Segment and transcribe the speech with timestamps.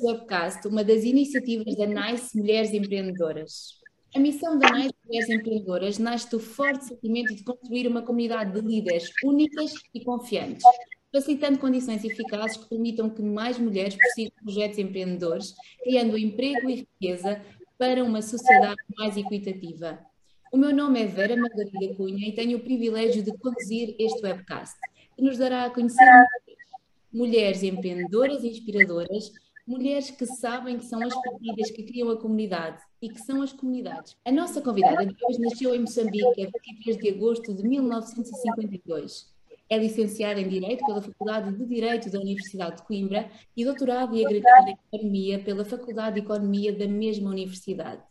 [0.00, 3.78] este webcast uma das iniciativas da NICE Mulheres Empreendedoras.
[4.14, 8.66] A missão da NICE Mulheres Empreendedoras nasce do forte sentimento de construir uma comunidade de
[8.66, 10.64] líderes únicas e confiantes,
[11.12, 17.42] facilitando condições eficazes que permitam que mais mulheres prossigam projetos empreendedores, criando emprego e riqueza
[17.78, 19.98] para uma sociedade mais equitativa.
[20.52, 24.76] O meu nome é Vera Margarida Cunha e tenho o privilégio de conduzir este webcast,
[25.14, 26.06] que nos dará a conhecer
[27.12, 29.32] mulheres empreendedoras e inspiradoras,
[29.66, 33.52] mulheres que sabem que são as partidas que criam a comunidade e que são as
[33.52, 34.16] comunidades.
[34.24, 39.28] A nossa convidada de hoje nasceu em Moçambique a 23 de agosto de 1952.
[39.68, 44.24] É licenciada em Direito pela Faculdade de Direito da Universidade de Coimbra e doutorado e
[44.24, 48.02] agregada em Economia pela Faculdade de Economia da mesma universidade.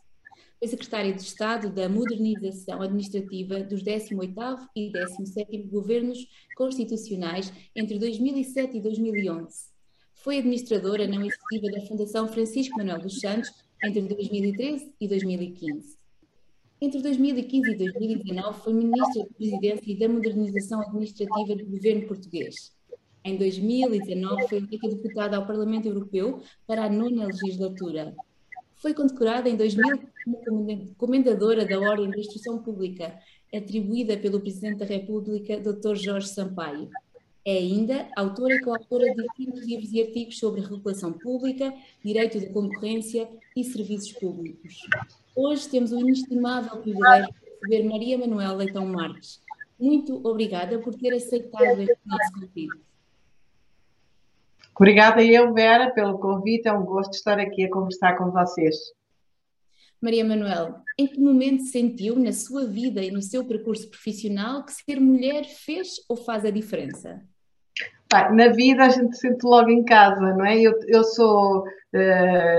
[0.57, 8.77] Foi secretária de Estado da Modernização Administrativa dos 18º e 17º Governos Constitucionais entre 2007
[8.77, 9.68] e 2011.
[10.29, 13.51] Foi administradora não executiva da Fundação Francisco Manuel dos Santos
[13.83, 15.97] entre 2013 e 2015.
[16.79, 22.71] Entre 2015 e 2019 foi Ministra da Presidência e da Modernização Administrativa do Governo Português.
[23.25, 28.15] Em 2019 foi eleita deputada ao Parlamento Europeu para a nona legislatura
[28.79, 29.99] foi condecorada em 2000
[30.45, 33.13] como Comendadora da Ordem da Instrução Pública,
[33.53, 35.95] atribuída pelo Presidente da República, Dr.
[35.95, 36.89] Jorge Sampaio.
[37.45, 41.73] É ainda autora e coautora de distintos livros e artigos sobre regulação pública,
[42.03, 44.77] direito da concorrência e serviços públicos.
[45.35, 49.41] Hoje temos o inestimável privilégio de receber Maria Manuela Leitão Marques.
[49.79, 52.89] Muito obrigada por ter aceitado este nosso convite.
[54.75, 56.67] Obrigada eu, Vera, pelo convite.
[56.67, 58.75] É um gosto estar aqui a conversar com vocês.
[60.01, 64.71] Maria Manuel, em que momento sentiu na sua vida e no seu percurso profissional que
[64.73, 67.21] ser mulher fez ou faz a diferença?
[68.31, 70.59] na vida a gente sente logo em casa, não é?
[70.59, 71.97] Eu, eu sou, uh,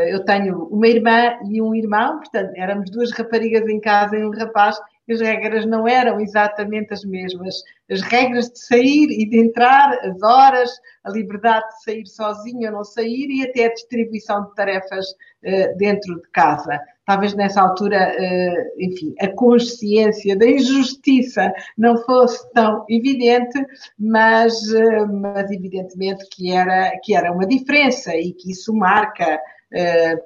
[0.08, 4.30] eu tenho uma irmã e um irmão, portanto éramos duas raparigas em casa e um
[4.30, 4.78] rapaz,
[5.10, 7.56] as regras não eram exatamente as mesmas.
[7.90, 10.70] As regras de sair e de entrar, as horas,
[11.02, 15.76] a liberdade de sair sozinho ou não sair e até a distribuição de tarefas uh,
[15.76, 16.80] dentro de casa.
[17.10, 23.58] Talvez nessa altura, uh, enfim, a consciência da injustiça não fosse tão evidente,
[23.98, 29.40] mas, uh, mas evidentemente que era, que era uma diferença e que isso marca eh,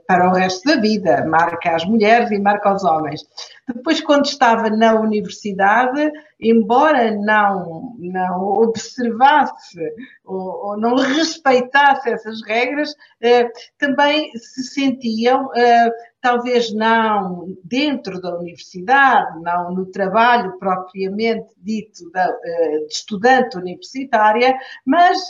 [0.06, 3.22] para o resto da vida, marca as mulheres e marca os homens.
[3.66, 9.80] Depois, quando estava na universidade, embora não, não observasse
[10.24, 15.90] ou, ou não respeitasse essas regras, eh, também se sentiam, eh,
[16.20, 25.26] talvez não dentro da universidade, não no trabalho propriamente dito da, de estudante universitária, mas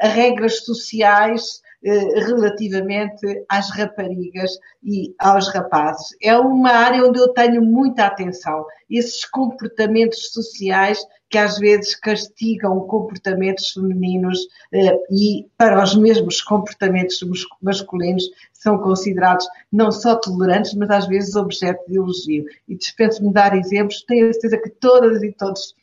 [0.00, 4.50] a regras sociais eh, relativamente às raparigas
[4.82, 6.16] e aos rapazes.
[6.22, 8.64] É uma área onde eu tenho muita atenção.
[8.88, 14.38] Esses comportamentos sociais que às vezes castigam comportamentos femininos
[14.72, 17.18] eh, e para os mesmos comportamentos
[17.60, 22.44] masculinos são considerados não só tolerantes, mas às vezes objeto de elogio.
[22.68, 25.74] E dispenso-me dar exemplos, tenho a certeza que todas e todos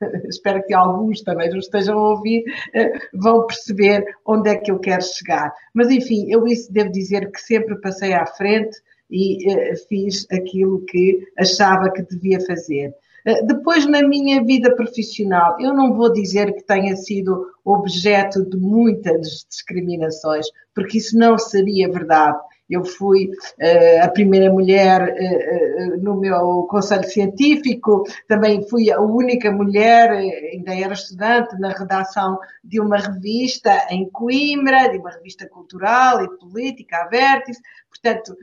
[0.28, 2.44] espero que alguns também nos estejam a ouvir,
[2.74, 5.52] eh, vão perceber onde é que eu quero chegar.
[5.74, 8.76] Mas, enfim, eu isso devo dizer que sempre passei à frente
[9.12, 12.94] e uh, fiz aquilo que achava que devia fazer.
[13.26, 18.56] Uh, depois, na minha vida profissional, eu não vou dizer que tenha sido objeto de
[18.56, 22.38] muitas discriminações, porque isso não seria verdade.
[22.72, 29.50] Eu fui uh, a primeira mulher uh, no meu conselho científico, também fui a única
[29.50, 36.24] mulher, ainda era estudante, na redação de uma revista em Coimbra, de uma revista cultural
[36.24, 37.60] e política, a Vértice.
[37.88, 38.34] Portanto,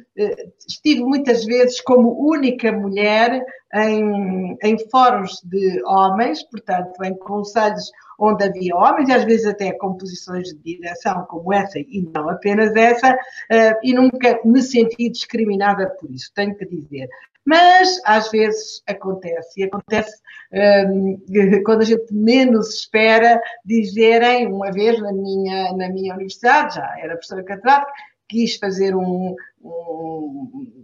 [0.68, 3.44] estive muitas vezes como única mulher
[3.74, 9.71] em, em fóruns de homens, portanto, em conselhos onde havia homens, e às vezes até
[9.74, 13.18] com posições de direção como essa, e não apenas essa,
[13.50, 17.07] eh, e nunca me senti discriminada por isso, tenho que dizer.
[17.45, 20.21] Mas às vezes acontece, e acontece
[20.54, 26.75] um, ehm, quando a gente menos espera dizerem, uma vez na minha, na minha universidade,
[26.75, 27.92] já era professora catedrática,
[28.27, 30.79] quis fazer um, um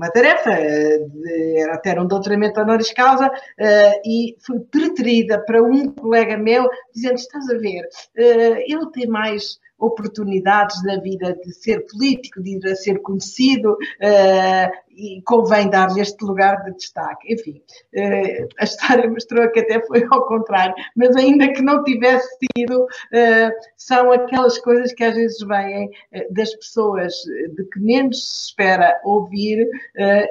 [0.00, 5.92] uma tarefa, de, era até um doutoramento honoris causa, uh, e fui preterida para um
[5.92, 11.86] colega meu, dizendo: Estás a ver, uh, ele tem mais oportunidades na vida de ser
[11.86, 17.32] político, de ir a ser conhecido, uh, e convém dar-lhe este lugar de destaque.
[17.32, 17.62] Enfim,
[17.94, 22.82] uh, a história mostrou que até foi ao contrário, mas ainda que não tivesse sido,
[22.82, 25.90] uh, são aquelas coisas que às vezes vêm
[26.30, 27.14] das pessoas
[27.56, 29.66] de que menos se espera ouvir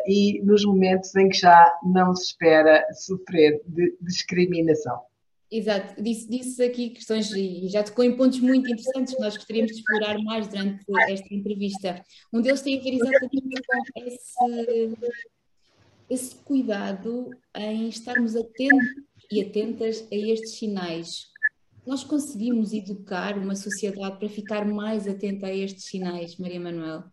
[0.06, 5.09] e nos momentos em que já não se espera sofrer de discriminação.
[5.52, 9.72] Exato, disse, disse aqui questões e já tocou em pontos muito interessantes que nós gostaríamos
[9.72, 12.04] de explorar mais durante esta entrevista.
[12.32, 14.98] Um deles tem a ver exatamente com esse,
[16.08, 18.88] esse cuidado em estarmos atentos
[19.32, 21.30] e atentas a estes sinais.
[21.86, 27.06] Nós conseguimos educar uma sociedade para ficar mais atenta a estes sinais, Maria Manuel?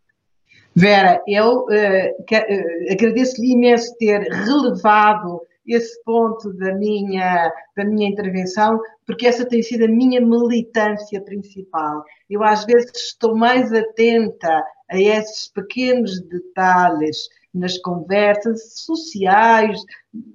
[0.74, 8.80] Vera, eu uh, uh, agradeço-lhe imenso ter relevado esse ponto da minha, da minha intervenção,
[9.06, 12.04] porque essa tem sido a minha militância principal.
[12.30, 19.80] Eu, às vezes, estou mais atenta a esses pequenos detalhes nas conversas sociais,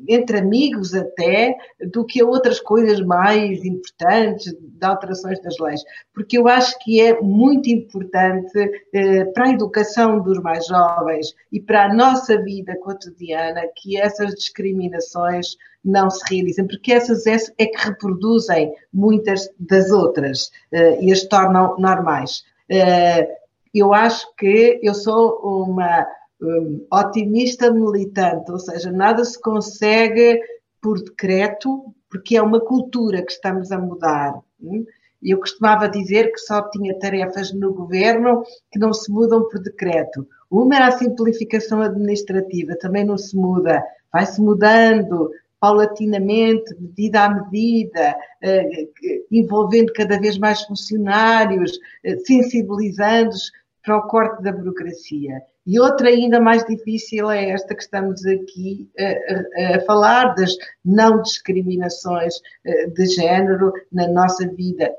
[0.07, 1.55] entre amigos até,
[1.91, 5.81] do que a outras coisas mais importantes de alterações das leis.
[6.13, 8.57] Porque eu acho que é muito importante
[8.93, 14.33] eh, para a educação dos mais jovens e para a nossa vida cotidiana que essas
[14.35, 21.11] discriminações não se realizem, porque essas é, é que reproduzem muitas das outras eh, e
[21.11, 22.43] as tornam normais.
[22.69, 23.41] Eh,
[23.73, 26.05] eu acho que eu sou uma
[26.41, 30.39] um, otimista militante, ou seja, nada se consegue
[30.81, 34.33] por decreto, porque é uma cultura que estamos a mudar.
[34.61, 34.85] Hum?
[35.21, 40.27] Eu costumava dizer que só tinha tarefas no governo que não se mudam por decreto.
[40.49, 45.29] Uma era a simplificação administrativa, também não se muda, vai-se mudando
[45.59, 48.87] paulatinamente, medida a medida, eh,
[49.31, 51.71] envolvendo cada vez mais funcionários,
[52.03, 53.51] eh, sensibilizando-os
[53.83, 55.41] para o corte da burocracia.
[55.65, 60.55] E outra ainda mais difícil é esta que estamos aqui a, a, a falar, das
[60.83, 62.35] não discriminações
[62.65, 64.91] eh, de género na nossa vida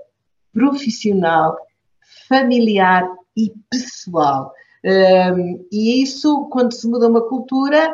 [0.53, 1.57] profissional,
[2.29, 4.53] familiar e pessoal.
[4.85, 7.93] Um, e isso, quando se muda uma cultura,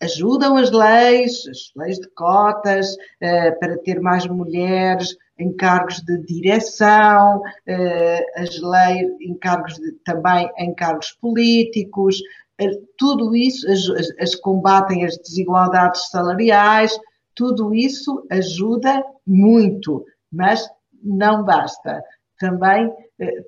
[0.00, 6.18] ajudam as leis, as leis de cotas, uh, para ter mais mulheres, em cargos de
[6.24, 12.20] direção, eh, as leis, em cargos de, também em cargos políticos,
[12.58, 13.88] eh, tudo isso, as,
[14.20, 16.98] as, combatem as desigualdades salariais,
[17.34, 20.68] tudo isso ajuda muito, mas
[21.02, 22.02] não basta.
[22.38, 22.92] Também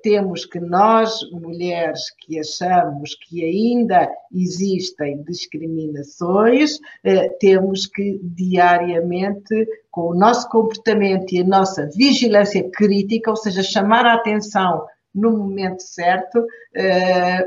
[0.03, 10.09] temos que nós, mulheres que achamos que ainda existem discriminações, eh, temos que diariamente, com
[10.09, 14.85] o nosso comportamento e a nossa vigilância crítica, ou seja, chamar a atenção
[15.15, 16.45] no momento certo,
[16.75, 17.45] eh,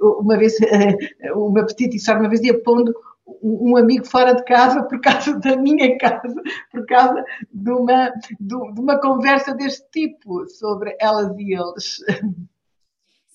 [0.00, 0.56] uma vez,
[1.34, 2.94] uma história, uma vez ia pondo
[3.42, 8.54] um amigo fora de casa por causa da minha casa, por causa de uma, de
[8.80, 11.98] uma conversa deste tipo sobre elas e eles.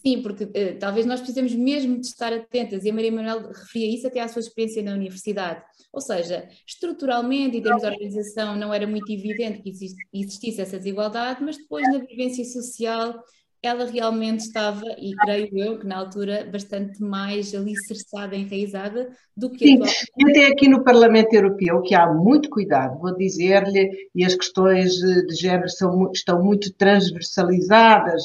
[0.06, 3.94] Sim, porque uh, talvez nós precisemos mesmo de estar atentas, e a Maria Manuel referia
[3.94, 5.62] isso até à sua experiência na universidade.
[5.92, 9.69] Ou seja, estruturalmente, em termos de organização, não era muito evidente que
[10.14, 13.21] existisse essa desigualdade, mas depois na vivência social
[13.61, 19.66] ela realmente estava, e creio eu que na altura, bastante mais alicerçada, enraizada do que
[19.66, 19.80] Sim,
[20.18, 24.94] e até aqui no Parlamento Europeu, que há muito cuidado, vou dizer-lhe, e as questões
[24.94, 28.23] de género são, estão muito transversalizadas,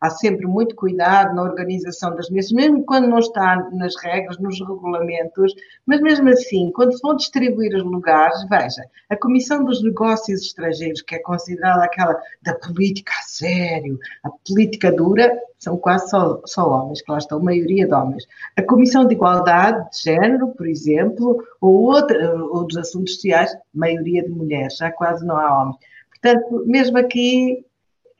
[0.00, 4.58] há sempre muito cuidado na organização das mesas, mesmo quando não está nas regras, nos
[4.60, 5.52] regulamentos,
[5.86, 11.02] mas mesmo assim, quando se vão distribuir os lugares, veja, a Comissão dos Negócios Estrangeiros,
[11.02, 16.40] que é considerada aquela da política a sério, a política política dura são quase só,
[16.44, 18.26] só homens, que lá estão, maioria de homens.
[18.56, 24.30] A Comissão de Igualdade de Género, por exemplo, ou outra, outros assuntos sociais, maioria de
[24.30, 25.76] mulheres, já quase não há homens.
[26.10, 27.64] Portanto, mesmo aqui,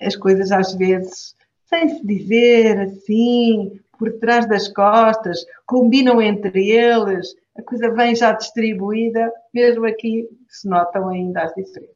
[0.01, 1.35] as coisas às vezes,
[1.67, 8.33] sem se dizer assim, por trás das costas, combinam entre eles, a coisa vem já
[8.33, 11.94] distribuída, mesmo aqui se notam ainda as diferenças.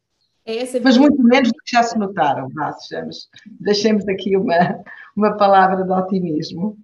[0.48, 3.28] É Mas muito menos do que já se notaram, vá, sejamos,
[3.60, 4.82] deixemos aqui uma,
[5.14, 6.78] uma palavra de otimismo.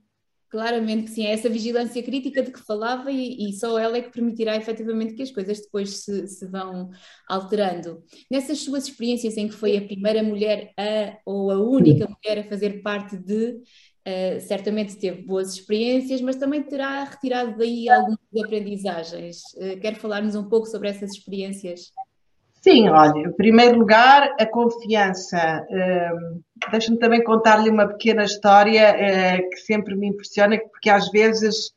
[0.50, 4.02] Claramente que sim, é essa vigilância crítica de que falava e, e, só ela é
[4.02, 6.90] que permitirá efetivamente que as coisas depois se, se, vão
[7.26, 8.02] alterando.
[8.30, 12.48] Nessas suas experiências em que foi a primeira mulher a, ou a única mulher a
[12.48, 13.62] fazer parte de,
[14.06, 19.38] uh, certamente teve boas experiências, mas também terá retirado daí algumas aprendizagens.
[19.56, 21.90] Uh, quer falar-nos um pouco sobre essas experiências?
[22.64, 25.66] Sim, olha, em primeiro lugar, a confiança.
[25.68, 31.74] Uh, Deixa-me também contar-lhe uma pequena história uh, que sempre me impressiona, porque às vezes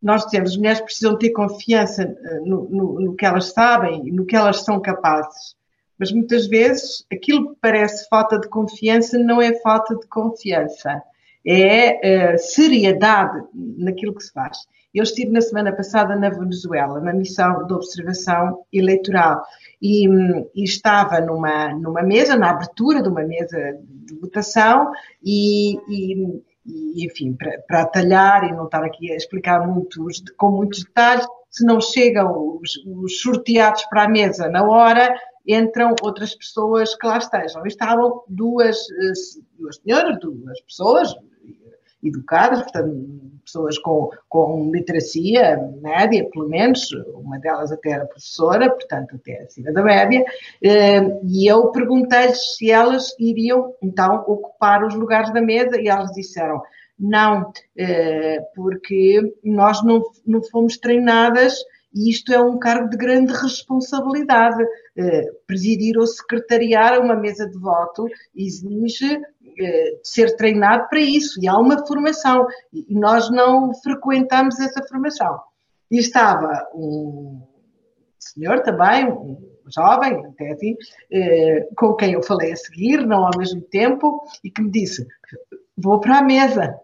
[0.00, 4.12] nós dizemos as mulheres precisam ter confiança uh, no, no, no, que elas sabem e
[4.12, 5.56] no que elas são capazes.
[5.98, 11.02] Mas muitas vezes aquilo que parece falta de confiança não é falta de confiança,
[11.44, 14.58] é seriedade naquilo que se faz.
[14.94, 19.42] Eu estive na semana passada na Venezuela, na missão de observação eleitoral,
[19.80, 20.06] e,
[20.54, 27.06] e, estava numa, numa mesa, na abertura de uma mesa de votação, e, e, e
[27.06, 31.80] enfim, para, atalhar e não estar aqui a explicar muitos, com muitos detalhes, se não
[31.80, 35.14] chegam os, os sorteados para a mesa na hora,
[35.46, 37.64] entram outras pessoas que lá estejam.
[37.66, 39.12] estavam duas, eh,
[39.58, 41.14] duas senhoras, duas pessoas,
[42.02, 49.16] educadas, portanto, pessoas com, com literacia média, pelo menos, uma delas até era professora, portanto,
[49.16, 50.24] até acima da média,
[50.62, 56.12] eh, e eu perguntei-lhes se elas iriam, então, ocupar os lugares da mesa, e elas
[56.12, 56.62] disseram,
[56.98, 61.58] não, eh, porque nós não, não fomos treinadas
[61.94, 64.64] e isto é um cargo de grande responsabilidade.
[64.96, 69.20] Eh, presidir ou secretariar uma mesa de voto exige
[70.02, 75.40] ser treinado para isso e há uma formação e nós não frequentamos essa formação.
[75.90, 77.42] E estava um
[78.18, 79.36] senhor também, um
[79.74, 80.76] jovem, até assim,
[81.10, 85.06] eh, com quem eu falei a seguir, não ao mesmo tempo, e que me disse:
[85.76, 86.74] Vou para a mesa.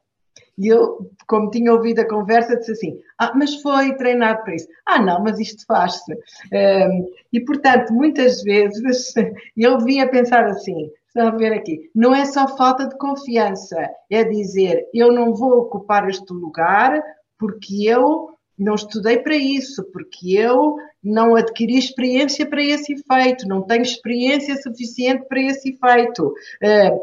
[0.56, 4.68] E eu, como tinha ouvido a conversa, disse assim: Ah, mas foi treinado para isso.
[4.84, 6.12] Ah, não, mas isto faz-se.
[6.12, 9.14] Um, e, portanto, muitas vezes
[9.56, 13.76] eu vinha pensar assim: estão a ver aqui, não é só falta de confiança,
[14.10, 17.02] é dizer eu não vou ocupar este lugar
[17.38, 23.62] porque eu não estudei para isso, porque eu não adquiri experiência para esse efeito, não
[23.62, 26.34] tenho experiência suficiente para esse efeito.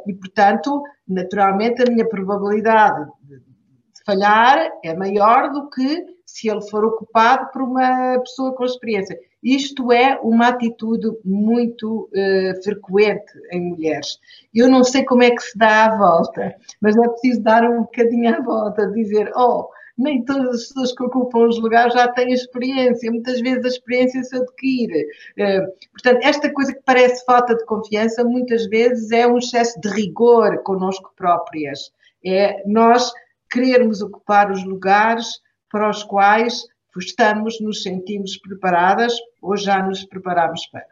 [0.05, 6.83] E, portanto, naturalmente, a minha probabilidade de falhar é maior do que se ele for
[6.83, 9.17] ocupado por uma pessoa com experiência.
[9.43, 14.19] Isto é uma atitude muito uh, frequente em mulheres.
[14.53, 17.83] Eu não sei como é que se dá a volta, mas é preciso dar um
[17.83, 22.33] bocadinho à volta, dizer, oh, nem todas as pessoas que ocupam os lugares já têm
[22.33, 25.05] experiência, muitas vezes a experiência se adquire.
[25.37, 29.89] Uh, portanto, esta coisa que parece falta de confiança, muitas vezes é um excesso de
[29.89, 31.91] rigor connosco próprias.
[32.25, 33.11] É nós
[33.49, 35.27] querermos ocupar os lugares
[35.75, 36.63] para os quais
[36.97, 40.87] estamos, nos sentimos preparadas ou já nos preparamos para.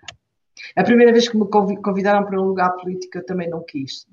[0.75, 4.05] A primeira vez que me convidaram para um lugar político eu também não quis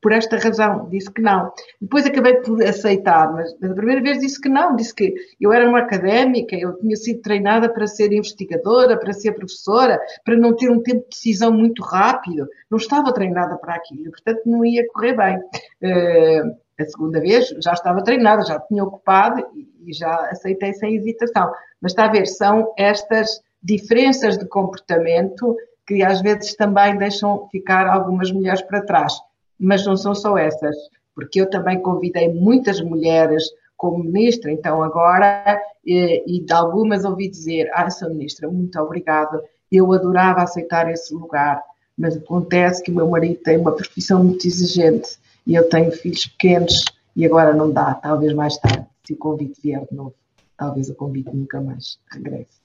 [0.00, 1.50] por esta razão, disse que não.
[1.80, 5.68] Depois acabei por aceitar, mas a primeira vez disse que não, disse que eu era
[5.68, 10.70] uma académica, eu tinha sido treinada para ser investigadora, para ser professora, para não ter
[10.70, 15.16] um tempo de decisão muito rápido, não estava treinada para aquilo, portanto não ia correr
[15.16, 15.38] bem.
[15.82, 19.44] Uh, a segunda vez já estava treinada, já tinha ocupado
[19.84, 21.52] e já aceitei sem hesitação.
[21.80, 27.86] Mas está a ver, são estas diferenças de comportamento que às vezes também deixam ficar
[27.86, 29.14] algumas mulheres para trás
[29.58, 30.76] mas não são só essas,
[31.14, 33.44] porque eu também convidei muitas mulheres
[33.76, 39.42] como ministra, então agora, e, e de algumas ouvi dizer, ah, sou ministra, muito obrigada,
[39.70, 41.62] eu adorava aceitar esse lugar,
[41.96, 46.26] mas acontece que o meu marido tem uma profissão muito exigente e eu tenho filhos
[46.26, 46.84] pequenos
[47.16, 50.14] e agora não dá, talvez mais tarde, se o convite vier de novo,
[50.56, 52.64] talvez o convite nunca mais regresse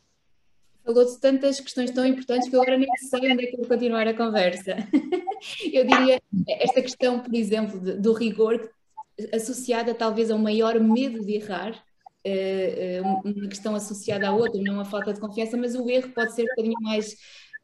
[0.89, 3.67] falou de tantas questões tão importantes que eu agora nem sei onde é que vou
[3.67, 4.75] continuar a conversa.
[5.71, 8.69] Eu diria, esta questão, por exemplo, do rigor,
[9.31, 11.81] associada talvez a um maior medo de errar,
[12.23, 16.09] eh, eh, uma questão associada à outra, não a falta de confiança, mas o erro
[16.09, 17.15] pode ser um bocadinho mais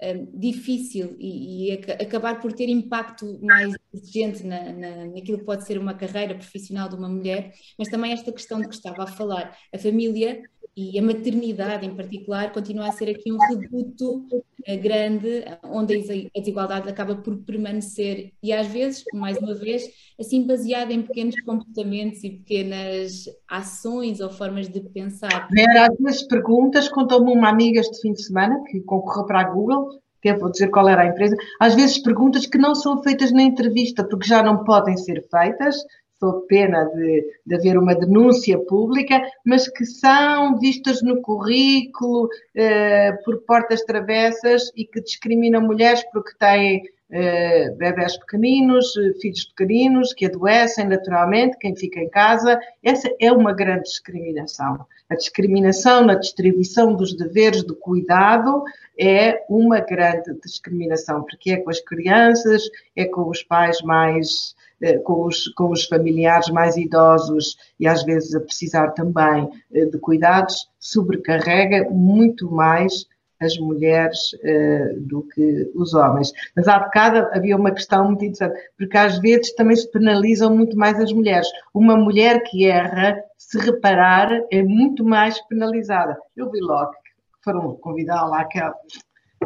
[0.01, 5.65] um, difícil e, e, acabar por ter impacto mais exigente na, na, naquilo que pode
[5.65, 9.07] ser uma carreira profissional de uma mulher, mas também esta questão de que estava a
[9.07, 10.43] falar, a família
[10.77, 16.39] e a maternidade em particular continua a ser aqui um reduto uh, grande, onde a
[16.39, 19.83] desigualdade acaba por permanecer e às vezes, mais uma vez,
[20.19, 25.47] assim baseada em pequenos comportamentos e pequenas ações ou formas de pensar.
[25.49, 29.49] Vera, às vezes perguntas, contou-me uma amiga este fim de semana que concorreu para a
[29.49, 33.31] Google, que vou dizer qual era a empresa, às vezes perguntas que não são feitas
[33.31, 35.77] na entrevista, porque já não podem ser feitas,
[36.19, 43.11] sob pena de, de haver uma denúncia pública, mas que são vistas no currículo eh,
[43.23, 50.25] por portas travessas e que discriminam mulheres porque têm eh, bebés pequeninos, filhos pequeninos, que
[50.25, 52.59] adoecem naturalmente, quem fica em casa.
[52.83, 54.85] Essa é uma grande discriminação.
[55.07, 58.63] A discriminação na distribuição dos deveres de cuidado
[58.99, 62.63] é uma grande discriminação, porque é com as crianças,
[62.95, 64.64] é com os pais mais eh,
[65.03, 69.97] com os, com os familiares mais idosos e às vezes a precisar também eh, de
[69.97, 73.05] cuidados, sobrecarrega muito mais
[73.39, 76.31] as mulheres uh, do que os homens.
[76.55, 80.77] Mas há bocado havia uma questão muito interessante, porque às vezes também se penalizam muito
[80.77, 81.47] mais as mulheres.
[81.73, 86.17] Uma mulher que erra, se reparar, é muito mais penalizada.
[86.35, 88.73] Eu vi logo que foram convidar lá aquela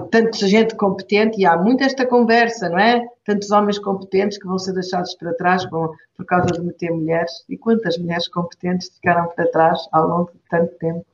[0.08, 3.06] tanta gente competente, e há muito esta conversa, não é?
[3.25, 7.32] Tantos homens competentes que vão ser deixados para trás vão, por causa de meter mulheres,
[7.48, 11.06] e quantas mulheres competentes ficaram para trás ao longo de tanto tempo.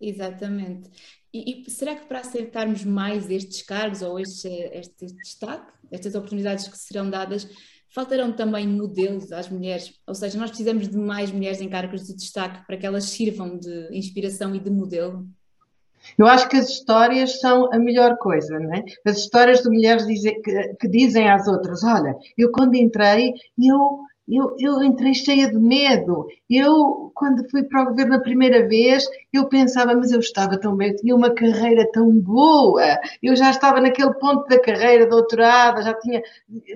[0.00, 0.90] Exatamente.
[1.32, 6.68] E, e será que para aceitarmos mais estes cargos ou este, este destaque, estas oportunidades
[6.68, 7.48] que serão dadas,
[7.90, 9.92] faltarão também modelos às mulheres?
[10.06, 13.58] Ou seja, nós precisamos de mais mulheres em cargos de destaque para que elas sirvam
[13.58, 15.28] de inspiração e de modelo?
[16.16, 18.84] Eu acho que as histórias são a melhor coisa, não é?
[19.06, 24.00] As histórias de mulheres dizem, que, que, dizem às outras: Olha, eu quando entrei, eu,
[24.28, 26.26] eu, eu entrei cheia de medo.
[26.48, 30.76] Eu, quando fui para o governo a primeira vez, eu pensava, mas eu estava tão
[30.76, 35.82] bem, eu tinha uma carreira tão boa, eu já estava naquele ponto da carreira, doutorada,
[35.82, 36.22] já tinha,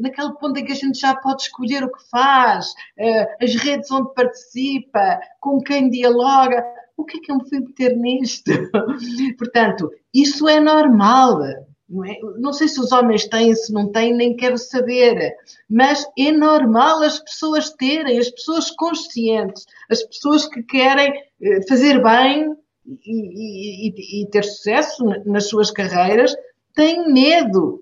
[0.01, 2.67] naquele ponto em que a gente já pode escolher o que faz,
[2.99, 6.65] eh, as redes onde participa, com quem dialoga
[7.03, 8.51] o que é que eu me fui meter nisto?
[9.39, 11.41] Portanto, isso é normal.
[11.89, 12.19] Não, é?
[12.39, 15.35] não, sei se os homens têm, se não têm, nem quero saber.
[15.69, 22.03] Mas é normal as pessoas terem, as pessoas conscientes, as pessoas que querem eh, fazer
[22.03, 22.55] bem
[23.05, 26.35] e, e, e ter sucesso nas suas carreiras,
[26.75, 27.82] têm medo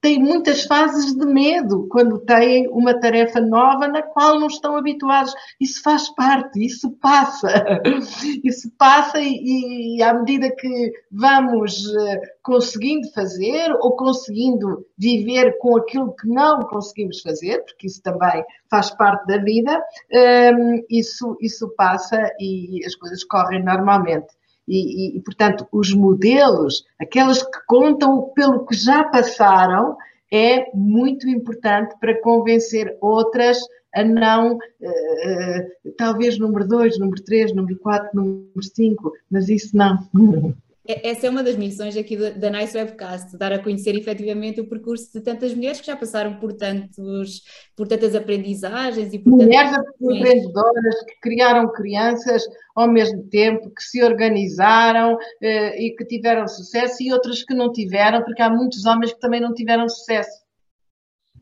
[0.00, 5.34] têm muitas fases de medo quando têm uma tarefa nova na qual não estão habituados.
[5.60, 7.48] Isso faz parte, isso passa.
[8.44, 15.76] Isso passa e, e à medida que vamos eh, conseguindo fazer ou conseguindo viver com
[15.76, 21.68] aquilo que não conseguimos fazer, porque isso também faz parte da vida, ehm, isso, isso
[21.76, 24.28] passa e as coisas correm normalmente.
[24.66, 29.96] E, e, portanto, os modelos, aquelas que contam pelo que já passaram,
[30.32, 33.58] é muito importante para convencer outras
[33.94, 39.76] a não, uh, uh, talvez número 2, número 3, número 4, número 5, mas isso
[39.76, 39.98] não.
[40.86, 44.68] É, essa é uma das missões aqui da Nice Webcast, dar a conhecer efetivamente o
[44.68, 47.42] percurso de tantas mulheres que já passaram por, tantos,
[47.76, 52.42] por tantas aprendizagens e por Mulheres empreendedoras que criaram crianças
[52.74, 57.70] ao mesmo tempo, que se organizaram eh, e que tiveram sucesso e outras que não
[57.70, 60.42] tiveram, porque há muitos homens que também não tiveram sucesso.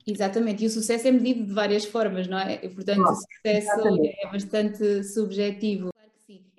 [0.07, 2.59] Exatamente, e o sucesso é medido de várias formas, não é?
[2.62, 4.16] E, portanto, o sucesso exatamente.
[4.22, 5.90] é bastante subjetivo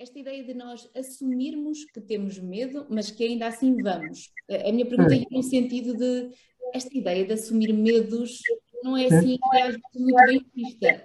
[0.02, 4.32] esta ideia de nós assumirmos que temos medo, mas que ainda assim vamos.
[4.50, 6.32] A minha pergunta é no sentido de
[6.74, 8.40] esta ideia de assumir medos
[8.84, 11.04] não é assim é muito bem vista.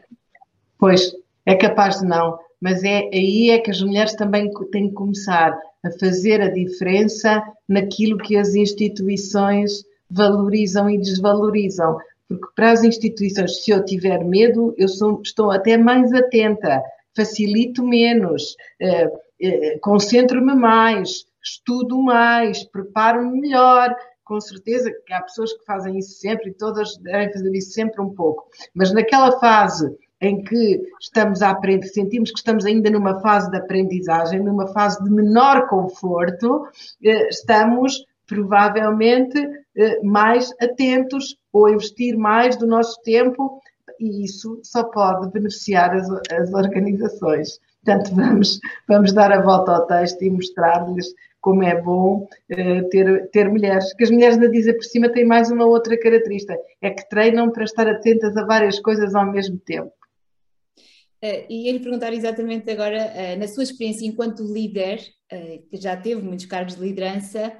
[0.78, 1.12] Pois,
[1.44, 5.54] é capaz de não, mas é aí é que as mulheres também têm que começar
[5.84, 11.98] a fazer a diferença naquilo que as instituições valorizam e desvalorizam.
[12.26, 16.82] Porque para as instituições, se eu tiver medo, eu sou, estou até mais atenta
[17.16, 23.94] facilito menos, eh, eh, concentro-me mais, estudo mais, preparo-me melhor.
[24.22, 28.00] Com certeza que há pessoas que fazem isso sempre e todas devem fazer isso sempre
[28.02, 28.48] um pouco.
[28.74, 33.56] Mas naquela fase em que estamos a aprender, sentimos que estamos ainda numa fase de
[33.56, 36.66] aprendizagem, numa fase de menor conforto,
[37.02, 39.38] eh, estamos provavelmente
[40.02, 43.60] mais atentos ou investir mais do nosso tempo
[44.00, 47.60] e isso só pode beneficiar as, as organizações.
[47.84, 53.30] Portanto, vamos, vamos dar a volta ao texto e mostrar-lhes como é bom uh, ter,
[53.30, 53.94] ter mulheres.
[53.94, 57.52] Que as mulheres na Diza por cima têm mais uma outra característica, é que treinam
[57.52, 59.92] para estar atentas a várias coisas ao mesmo tempo.
[61.22, 65.00] Uh, e ele perguntar exatamente agora, uh, na sua experiência enquanto líder,
[65.70, 67.52] que já teve muitos cargos de liderança,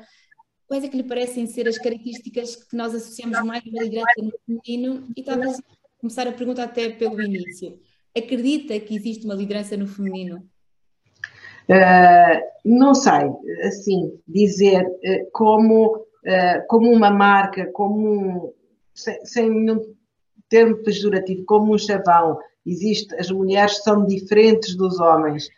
[0.69, 4.33] quais é que lhe parecem ser as características que nós associamos mais à liderança no
[4.47, 5.61] feminino e talvez
[6.07, 7.79] começar a pergunta até pelo início.
[8.17, 10.49] Acredita que existe uma liderança no feminino?
[11.69, 13.29] Uh, não sei,
[13.65, 18.53] assim, dizer uh, como, uh, como uma marca, como um,
[18.95, 19.81] sem, sem nenhum
[20.49, 25.49] termo pejorativo, como um chavão, existe, as mulheres são diferentes dos homens.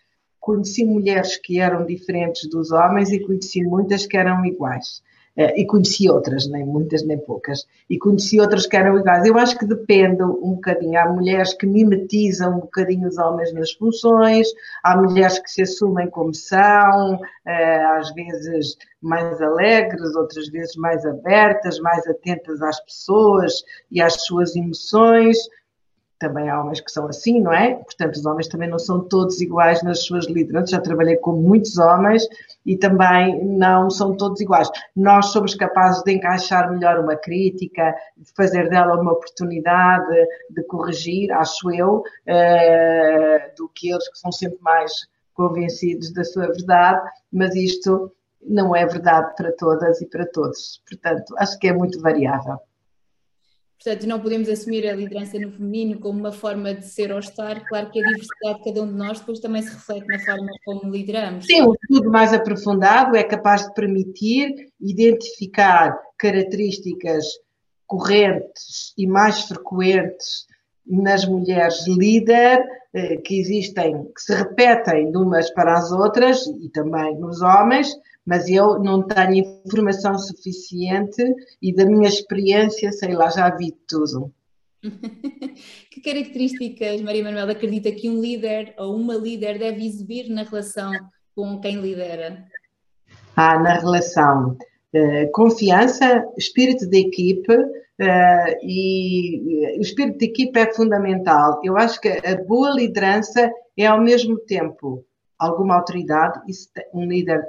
[0.41, 5.03] Conheci mulheres que eram diferentes dos homens e conheci muitas que eram iguais.
[5.39, 9.25] Eh, e conheci outras, nem muitas nem poucas, e conheci outras que eram iguais.
[9.25, 10.99] Eu acho que depende um bocadinho.
[10.99, 14.49] Há mulheres que mimetizam um bocadinho os homens nas funções,
[14.83, 21.07] há mulheres que se assumem como são, eh, às vezes mais alegres, outras vezes mais
[21.07, 25.39] abertas, mais atentas às pessoas e às suas emoções
[26.19, 27.75] também há homens que são assim, não é?
[27.75, 30.71] Portanto, os homens também não são todos iguais nas suas lideranças.
[30.71, 32.27] Já trabalhei com muitos homens
[32.67, 34.69] e também não são todos iguais.
[34.97, 40.15] Nós somos capazes de encaixar melhor uma crítica, de fazer dela uma oportunidade
[40.51, 44.93] de corrigir, acho eu, uh, do que eles que são sempre mais
[45.35, 50.83] convencidos da sua verdade, mas isto não é verdade para todas e para todos.
[50.89, 52.59] Portanto, acho que é muito variável.
[53.83, 57.65] Portanto, não podemos assumir a liderança no feminino como uma forma de ser ou estar.
[57.67, 60.49] Claro que a diversidade de cada um de nós depois também se reflete na forma
[60.65, 61.47] como lideramos.
[61.47, 67.25] Sim, um estudo mais aprofundado é capaz de permitir identificar características
[67.87, 70.47] correntes e mais frequentes
[70.85, 76.69] nas mulheres líder eh, que existem, que se repetem de umas para as outras e
[76.71, 77.95] também nos homens,
[78.29, 81.23] mas eu não tenho informação suficiente
[81.63, 84.31] e da minha experiência, sei lá, já vi tudo.
[85.91, 90.93] que características, Maria Manuela, acredita que um líder ou uma líder deve exibir na relação
[91.35, 92.45] com quem lidera?
[93.35, 94.59] Ah, na relação.
[94.95, 101.63] Uh, confiança, espírito de equipe, uh, e o espírito de equipe é fundamental.
[101.65, 105.03] Eu acho que a boa liderança é ao mesmo tempo
[105.39, 106.41] alguma autoridade,
[106.93, 107.43] um líder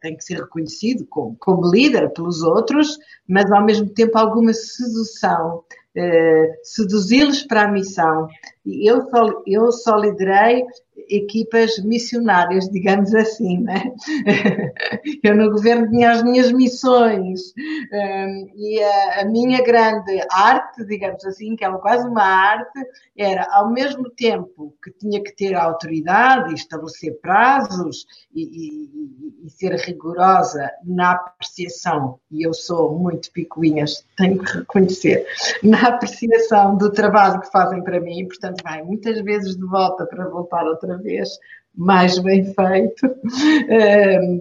[0.00, 5.64] tem que ser reconhecido como, como líder pelos outros, mas ao mesmo tempo alguma sedução,
[5.94, 8.28] eh, seduzi-los para a missão.
[8.64, 10.64] Eu só, eu só liderei
[11.08, 13.92] equipas missionárias, digamos assim, né?
[15.22, 17.52] Eu no governo tinha as minhas missões
[17.92, 23.46] um, e a, a, minha grande arte, digamos assim, que é quase uma arte, era
[23.50, 29.74] ao mesmo tempo que tinha que ter autoridade e estabelecer prazos e, e, e ser
[29.74, 35.26] rigorosa na apreciação, e eu sou muito picuinhas, tenho que reconhecer,
[35.62, 40.28] na apreciação do trabalho que fazem para mim, portanto, vai muitas vezes de volta para
[40.28, 41.30] voltar outra vez
[41.74, 43.16] mais bem feito.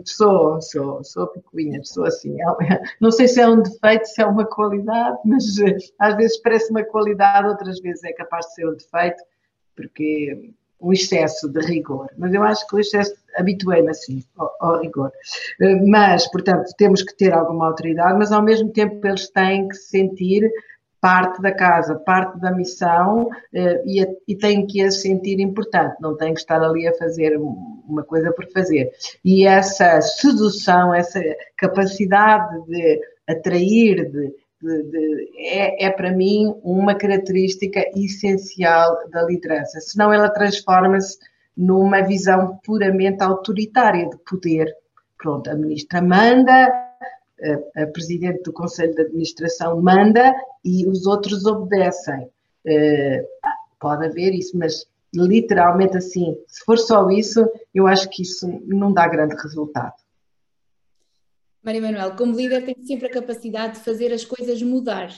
[0.06, 2.38] Sou, sou, sou picuinha, sou assim.
[2.42, 2.46] É
[3.00, 6.72] não sei se é um defeito, se é uma qualidade, mas eh, às vezes parece
[6.72, 9.24] uma qualidade, outras vezes é capaz de ser um defeito,
[9.76, 12.10] porque o excesso de rigor.
[12.18, 15.12] Mas eu acho que o excesso, habituei-me assim, ao, ao, rigor.
[15.62, 19.76] Eh, mas, portanto, temos que ter alguma autoridade, mas ao mesmo tempo eles têm que
[19.76, 20.50] se sentir
[21.02, 23.84] parte da casa, parte da missão eh,
[24.28, 28.32] e, tem que a sentir importante, não tem que estar ali a fazer uma coisa
[28.34, 28.92] por fazer.
[29.24, 31.22] E essa sedução, essa
[31.58, 39.80] capacidade de atrair, de, de, de, é, é, para mim uma característica essencial da liderança,
[39.80, 41.18] senão ela transforma-se
[41.56, 44.74] numa visão puramente autoritária de poder.
[45.18, 46.89] Pronto, a ministra manda,
[47.76, 52.30] a, presidente do Conselho de Administração manda e os outros obedecem.
[52.66, 53.26] Uh,
[53.80, 58.92] pode haver isso, mas literalmente assim, se for só isso, eu acho que isso não
[58.94, 59.94] dá grande resultado.
[61.64, 65.10] Maria Manuel, como líder, tem sempre a capacidade de fazer as coisas mudar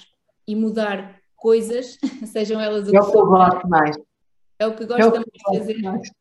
[0.47, 3.97] e mudar coisas, sejam elas o que É o que eu gosto mais.
[4.59, 5.81] É o que gosto é mais de fazer.
[5.81, 6.11] Mais.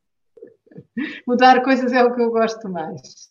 [1.27, 3.30] Mudar coisas é o que eu gosto mais.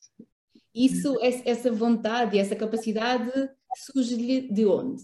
[0.73, 3.32] Isso, essa vontade, essa capacidade
[3.75, 5.01] surge-lhe de onde?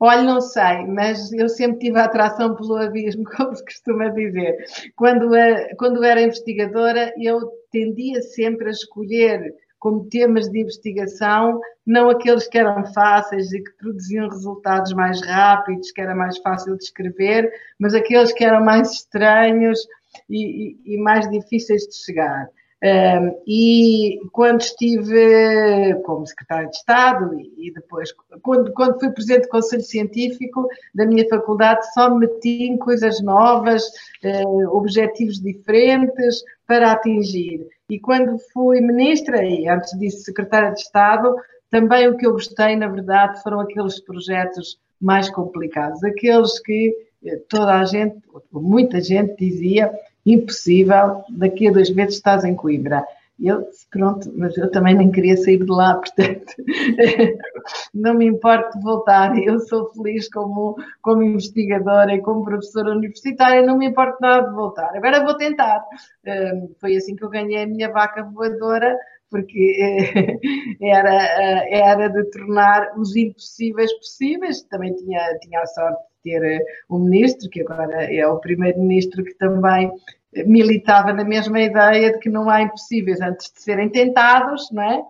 [0.00, 4.56] Olha, não sei, mas eu sempre tive a atração pelo abismo, como se costuma dizer.
[4.96, 5.30] Quando,
[5.78, 12.56] quando era investigadora, eu tendia sempre a escolher como temas de investigação, não aqueles que
[12.56, 17.94] eram fáceis e que produziam resultados mais rápidos, que era mais fácil de escrever, mas
[17.94, 19.78] aqueles que eram mais estranhos
[20.28, 22.48] e, e, e mais difíceis de chegar.
[22.84, 29.48] Um, e quando estive como secretário de Estado e, depois, quando, quando fui presidente do
[29.48, 33.82] Conselho Científico da minha faculdade, só me meti em coisas novas,
[34.22, 37.66] uh, objetivos diferentes para atingir.
[37.88, 41.34] E quando fui ministra e antes disso secretária de Estado,
[41.70, 46.94] também o que eu gostei, na verdade, foram aqueles projetos mais complicados, aqueles que
[47.24, 48.18] eh, toda a gente,
[48.52, 49.90] muita gente dizia
[50.24, 53.04] impossível, daqui a dois meses estás em Coimbra.
[53.40, 56.54] Eu, pronto, mas eu também nem queria sair de lá, portanto,
[57.92, 59.36] não me importo de voltar.
[59.36, 64.54] Eu sou feliz como, como investigadora e como professora universitária, não me importo nada de
[64.54, 64.96] voltar.
[64.96, 65.84] Agora vou tentar.
[66.80, 68.96] Foi assim que eu ganhei a minha vaca voadora,
[69.28, 69.76] porque
[70.80, 74.62] era, era de tornar os impossíveis possíveis.
[74.62, 79.92] Também tinha, tinha a sorte ter um ministro, que agora é o primeiro-ministro que também
[80.46, 85.04] militava na mesma ideia de que não há impossíveis antes de serem tentados, não é?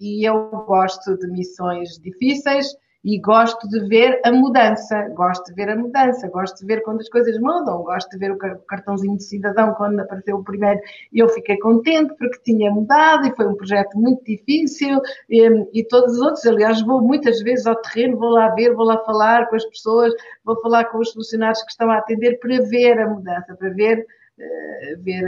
[0.00, 5.70] E eu gosto de missões difíceis e gosto de ver a mudança, gosto de ver
[5.70, 9.24] a mudança, gosto de ver quando as coisas mudam, gosto de ver o cartãozinho de
[9.24, 10.80] cidadão quando apareceu o primeiro.
[11.12, 15.84] E eu fiquei contente porque tinha mudado e foi um projeto muito difícil e, e
[15.84, 19.48] todos os outros, aliás, vou muitas vezes ao terreno, vou lá ver, vou lá falar
[19.48, 20.12] com as pessoas,
[20.44, 24.06] vou falar com os funcionários que estão a atender para ver a mudança, para ver
[24.38, 25.26] eh, ver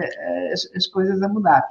[0.52, 1.66] as, as, coisas a mudar.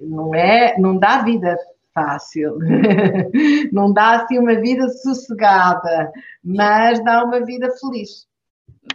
[0.00, 1.56] Não é, não dá vida
[1.94, 2.58] fácil.
[3.72, 6.10] Não dá assim uma vida sossegada,
[6.42, 8.26] mas dá uma vida feliz.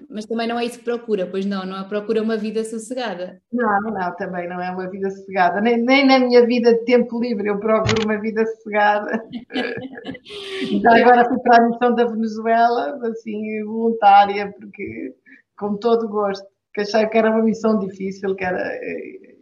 [0.07, 3.41] Mas também não é isso que procura, pois não, não é procura uma vida sossegada.
[3.51, 5.59] Não, não, também não é uma vida sossegada.
[5.61, 9.23] Nem, nem na minha vida de tempo livre eu procuro uma vida sossegada.
[10.81, 15.15] Já agora fui para a missão da Venezuela, assim, voluntária, porque
[15.57, 18.61] com todo gosto, que achei que era uma missão difícil, que era,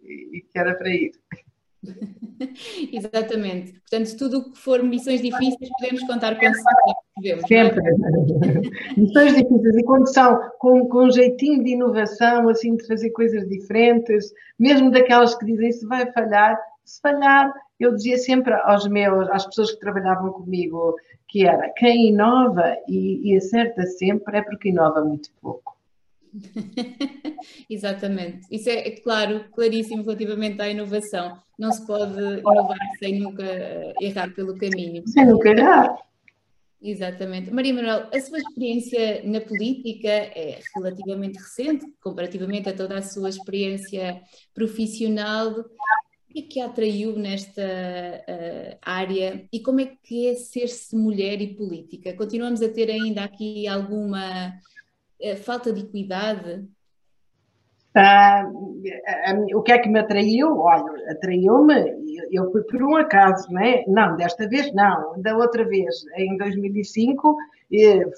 [0.04, 1.12] e que era para ir.
[2.92, 3.74] Exatamente.
[3.80, 6.54] Portanto, tudo o que for missões difíceis, podemos contar com é?
[7.48, 7.82] Sempre.
[8.98, 13.48] missões difíceis e quando são com, com um jeitinho de inovação, assim, de fazer coisas
[13.48, 19.30] diferentes, mesmo daquelas que dizem se vai falhar, se falhar, eu dizia sempre aos meus,
[19.30, 20.96] às pessoas que trabalhavam comigo,
[21.28, 25.77] que era quem inova e, e acerta sempre é porque inova muito pouco.
[27.70, 28.48] Exatamente.
[28.52, 31.40] Isso é, é, claro, claríssimo relativamente à inovação.
[31.58, 33.44] Não se pode inovar sem nunca
[34.02, 35.08] errar pelo caminho.
[35.08, 36.08] Sem nunca errar.
[36.82, 37.52] Exatamente.
[37.52, 43.30] Maria Manuel, a sua experiência na política é relativamente recente, comparativamente a toda a sua
[43.30, 44.22] experiência
[44.54, 45.50] profissional.
[45.50, 50.96] O que é que a atraiu nesta uh, área e como é que é ser-se
[50.96, 52.14] mulher e política?
[52.14, 54.54] Continuamos a ter ainda aqui alguma
[55.44, 56.68] falta de equidade?
[57.96, 58.48] Ah,
[59.56, 60.60] o que é que me atraiu?
[60.60, 61.96] Olha, atraiu-me,
[62.32, 63.84] eu fui por um acaso, não é?
[63.88, 67.36] Não, desta vez não, da outra vez, em 2005,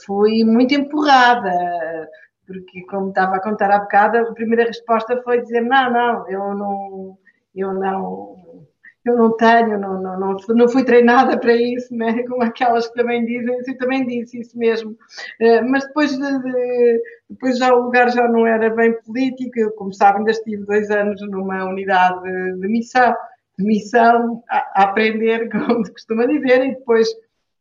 [0.06, 2.10] fui muito empurrada,
[2.46, 6.56] porque como estava a contar há bocado, a primeira resposta foi dizer, não, não, eu
[6.56, 7.18] não,
[7.56, 8.68] eu não,
[9.10, 12.24] eu não tenho, não, não, não, não fui treinada para isso, né?
[12.28, 14.91] como aquelas que também dizem, eu também disse isso mesmo.
[14.91, 19.72] Uh, mas depois, de, de, depois já o lugar já não era bem político, eu,
[19.72, 23.13] como sabem, ainda estive dois anos numa unidade de, missão,
[23.58, 27.08] de missão a, a aprender, como se costuma dizer, e depois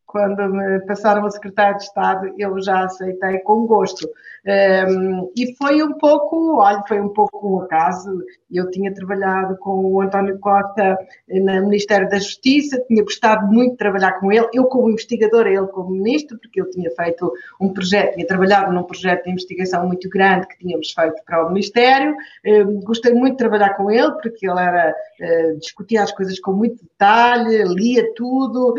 [0.09, 4.09] quando me passaram a secretário de Estado, eu já aceitei com gosto.
[4.45, 8.09] Um, e foi um pouco, olha, foi um pouco um acaso.
[8.49, 10.97] Eu tinha trabalhado com o António Costa
[11.27, 15.67] no Ministério da Justiça, tinha gostado muito de trabalhar com ele, eu como investigadora, ele
[15.67, 20.09] como ministro, porque eu tinha feito um projeto, tinha trabalhado num projeto de investigação muito
[20.09, 22.15] grande que tínhamos feito para o Ministério.
[22.45, 26.53] Um, gostei muito de trabalhar com ele, porque ele era, uh, discutia as coisas com
[26.53, 28.75] muito detalhe, lia tudo,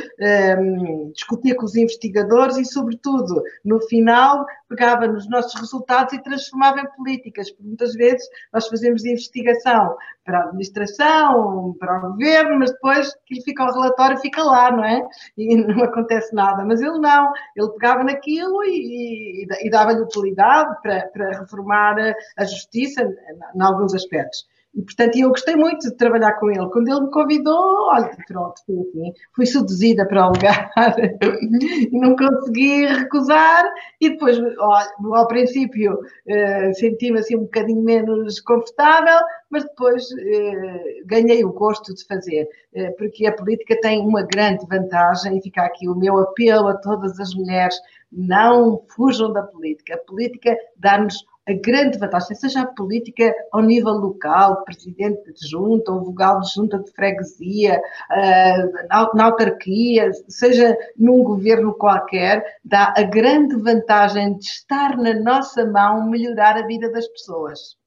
[0.58, 6.80] um, discutia com os investigadores e, sobretudo, no final, pegava nos nossos resultados e transformava
[6.80, 12.70] em políticas, porque muitas vezes nós fazemos investigação para a administração, para o governo, mas
[12.70, 15.06] depois que fica o relatório fica lá, não é?
[15.36, 16.64] E não acontece nada.
[16.64, 22.14] Mas ele não, ele pegava naquilo e, e, e dava-lhe utilidade para, para reformar a,
[22.38, 24.46] a justiça em alguns aspectos.
[24.74, 26.68] E, portanto, eu gostei muito de trabalhar com ele.
[26.70, 30.70] Quando ele me convidou, olha, pronto, fui assim, fui seduzida para o lugar
[31.42, 33.64] e não consegui recusar.
[34.00, 39.18] E depois, olha, ao princípio, eh, senti-me assim um bocadinho menos confortável,
[39.50, 44.64] mas depois eh, ganhei o gosto de fazer, eh, porque a política tem uma grande
[44.66, 47.74] vantagem, e fica aqui o meu apelo a todas as mulheres:
[48.12, 49.94] não fujam da política.
[49.94, 51.16] A política dá-nos
[51.48, 56.52] a grande vantagem, seja a política ao nível local, presidente de junta ou vogal de
[56.52, 64.44] junta de freguesia, uh, na autarquia, seja num governo qualquer, dá a grande vantagem de
[64.44, 67.79] estar na nossa mão melhorar a vida das pessoas.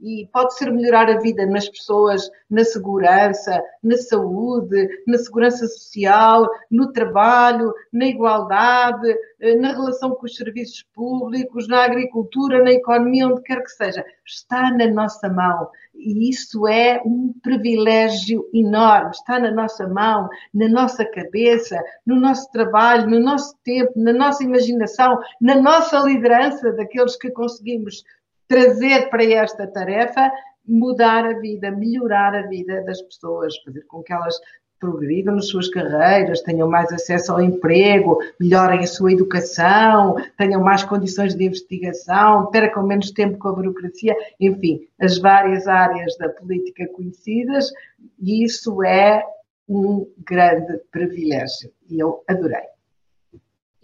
[0.00, 6.48] E pode ser melhorar a vida nas pessoas, na segurança, na saúde, na segurança social,
[6.70, 9.08] no trabalho, na igualdade,
[9.40, 14.04] eh, na relação com os serviços públicos, na agricultura, na economia, onde quer que seja.
[14.24, 15.70] Está na nossa mão.
[15.94, 19.10] E isso é um privilégio enorme.
[19.10, 24.44] Está na nossa mão, na nossa cabeça, no nosso trabalho, no nosso tempo, na nossa
[24.44, 28.04] imaginação, na nossa liderança daqueles que conseguimos
[28.48, 30.30] trazer para esta tarefa
[30.66, 34.38] mudar a vida, melhorar a vida das pessoas, fazer com que elas
[34.78, 40.84] progridam nas suas carreiras, tenham mais acesso ao emprego, melhorem a sua educação, tenham mais
[40.84, 46.86] condições de investigação, percam menos tempo com a burocracia, enfim, as várias áreas da política
[46.88, 47.72] conhecidas,
[48.20, 49.24] e isso é
[49.68, 52.75] um grande privilégio e eu adorei.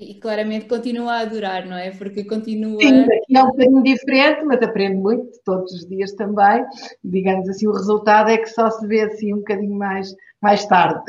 [0.03, 1.91] E claramente continua a adorar, não é?
[1.91, 2.81] Porque continua.
[2.81, 6.65] Sim, é um bocadinho diferente, mas aprendo muito todos os dias também.
[7.05, 11.05] Digamos assim, o resultado é que só se vê assim um bocadinho mais, mais tarde.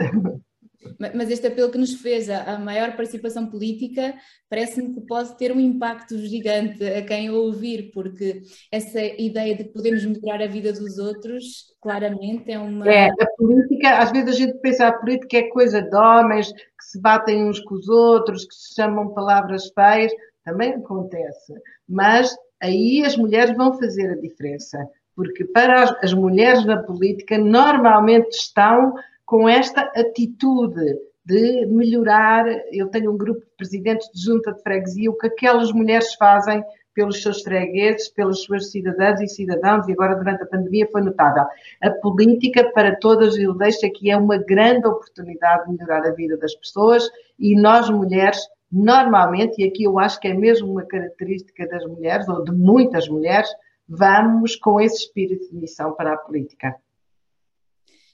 [1.14, 4.14] Mas este apelo que nos fez a, maior participação política
[4.50, 8.42] parece-me que pode ter um impacto gigante a quem ouvir, porque
[8.72, 12.88] essa ideia de que podemos melhorar a vida dos outros, claramente é uma.
[12.88, 16.86] É, a política, às vezes a gente pensa a política é coisa de homens que
[16.86, 20.12] se batem uns com os outros, que se chamam palavras feias,
[20.44, 21.54] também acontece.
[21.88, 24.78] Mas aí as mulheres vão fazer a diferença,
[25.16, 28.94] porque para as, as mulheres na política normalmente estão
[29.26, 32.46] com esta atitude de melhorar.
[32.72, 36.64] Eu tenho um grupo de presidentes de junta de freguesia, o que aquelas mulheres fazem
[36.94, 41.44] pelos seus fregueses, pelas suas cidadãs e cidadãos, e agora durante a pandemia foi notável.
[41.82, 46.38] A política para todas, eu deixo aqui, é uma grande oportunidade de melhorar a vida
[46.38, 47.10] das pessoas
[47.40, 48.40] e nós mulheres,
[48.72, 53.08] normalmente, e aqui eu acho que é mesmo uma característica das mulheres, ou de muitas
[53.08, 53.50] mulheres,
[53.88, 56.76] vamos com esse espírito de missão para a política.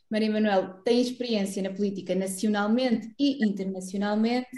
[0.10, 4.50] Maria Manuel tem experiência na política nacionalmente e internacionalmente.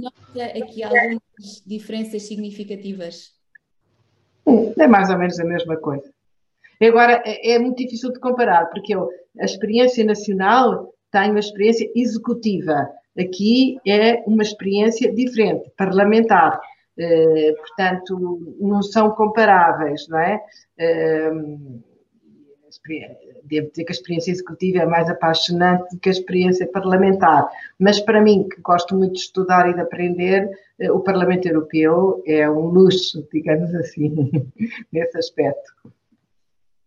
[0.00, 3.32] Nota aqui algumas diferenças significativas?
[4.78, 6.10] É mais ou menos a mesma coisa.
[6.80, 9.08] Agora, é, é muito difícil de comparar, porque eu,
[9.40, 12.86] a experiência nacional tem uma experiência executiva.
[13.18, 16.60] Aqui é uma experiência diferente, parlamentar.
[16.98, 20.40] Eh, portanto, não são comparáveis, não é?
[20.78, 21.30] Eh,
[23.44, 27.48] devo dizer que a experiência executiva é mais apaixonante do que a experiência parlamentar.
[27.78, 32.22] Mas para mim, que gosto muito de estudar e de aprender, eh, o Parlamento Europeu
[32.26, 34.30] é um luxo, digamos assim,
[34.92, 35.72] nesse aspecto.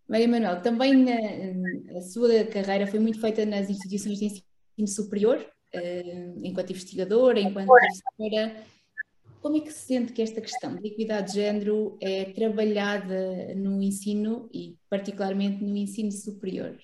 [0.08, 5.46] Maria Manuel, também na, a sua carreira foi muito feita nas instituições de ensino superior,
[5.74, 8.79] eh, enquanto investigadora, enquanto professora.
[9.42, 13.82] Como é que se sente que esta questão da equidade de género é trabalhada no
[13.82, 16.76] ensino e particularmente no ensino superior?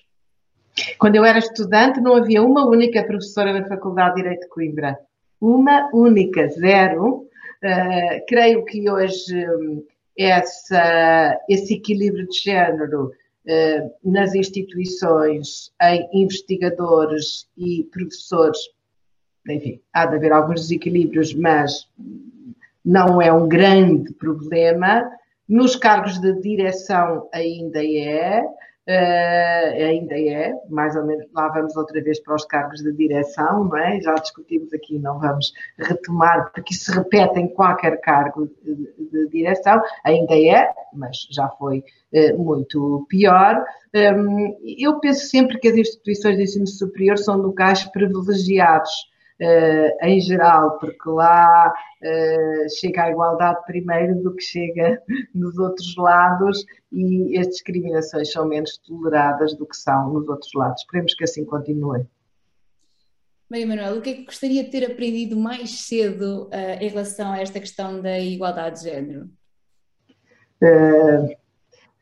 [0.98, 4.98] Quando eu era estudante não havia uma única professora na Faculdade de Direito de Coimbra.
[5.40, 7.28] Uma única, zero.
[7.62, 9.84] Uh, creio que hoje um,
[10.18, 18.58] essa, esse equilíbrio de género uh, nas instituições, em investigadores e professores,
[19.48, 21.88] enfim, há de haver alguns desequilíbrios, mas
[22.84, 25.10] não é um grande problema.
[25.48, 32.02] Nos cargos de direção ainda é, uh, ainda é, mais ou menos, lá vamos outra
[32.02, 34.00] vez para os cargos de direção, não é?
[34.00, 38.74] Já discutimos aqui, não vamos retomar, porque isso se repete em qualquer cargo de,
[39.10, 43.64] de direção, ainda é, mas já foi uh, muito pior.
[43.94, 48.90] Um, eu penso sempre que as instituições de ensino superior são locais privilegiados
[49.40, 55.02] uh, em geral, porque lá uh, chega a igualdade primeiro do que chega
[55.34, 60.82] nos outros lados e as discriminações são menos toleradas do que são nos outros lados.
[60.82, 62.06] Esperemos que assim continue.
[63.48, 67.32] Maria Manuel, o que é que gostaria de ter aprendido mais cedo uh, em relação
[67.32, 69.30] a esta questão da igualdade de género?
[70.60, 71.36] Uh,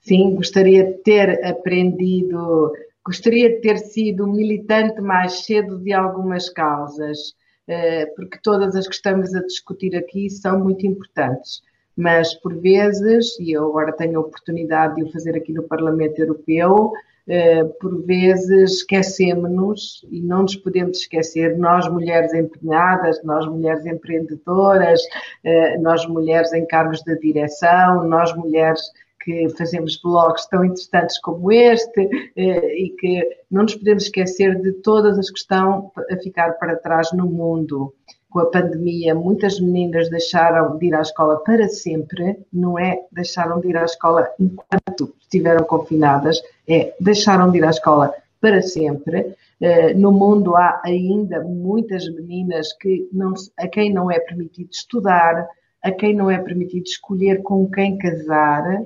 [0.01, 2.73] sim, gostaria de ter aprendido
[3.05, 7.35] Gostaria de ter sido militante mais cedo de algumas causas,
[7.69, 11.63] eh, porque todas as que estamos a discutir aqui são muito importantes.
[11.95, 16.19] Mas, por vezes, e eu agora tenho a oportunidade de o fazer aqui no Parlamento
[16.19, 16.93] Europeu,
[17.27, 25.01] eh, por vezes esquecemos-nos e não nos podemos esquecer, nós mulheres empenhadas, nós mulheres empreendedoras,
[25.45, 28.81] eh, nós mulheres em cargos de direção, nós mulheres
[29.25, 34.73] que fazemos blogs tão interessantes como este eh, e que não nos podemos esquecer de
[34.73, 37.95] todas as que estão a ficar para trás no mundo.
[38.31, 43.61] com a pandemia, muitas meninas deixaram de ir à escola para sempre, não é deixaram
[43.61, 49.37] de ir à escola enquanto estiveram confinadas, é deixaram de ir à escola para sempre.
[49.61, 55.49] Uh, no mundo há ainda muitas meninas que não, a quem não é permitido estudar,
[55.83, 58.83] a quem não é permitido escolher com quem casar.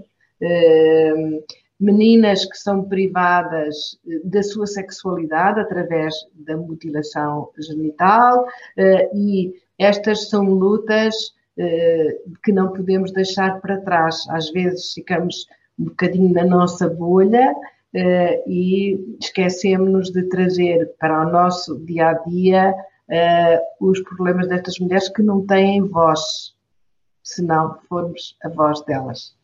[1.81, 10.29] Meninas que são privadas eh, da sua sexualidade através da mutilação genital eh, e estas
[10.29, 11.15] são lutas
[11.57, 14.29] eh, que não podemos deixar para trás.
[14.31, 15.47] Às vezes ficamos
[15.79, 17.55] um bocadinho na nossa bolha
[18.47, 22.75] e esquecemos de trazer para o nosso dia a dia
[23.81, 26.55] os problemas destas mulheres que não têm voz,
[27.23, 29.38] se não formos a voz delas.